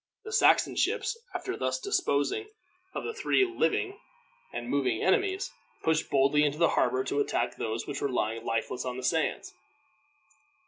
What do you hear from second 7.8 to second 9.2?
which were lying lifeless on the